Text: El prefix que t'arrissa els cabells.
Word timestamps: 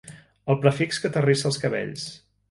El 0.53 0.55
prefix 0.61 0.99
que 1.03 1.11
t'arrissa 1.17 1.47
els 1.51 1.59
cabells. 1.65 2.07